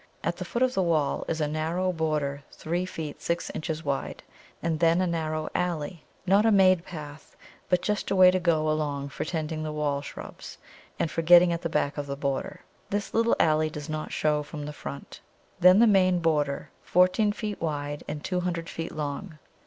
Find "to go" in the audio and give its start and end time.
8.31-8.67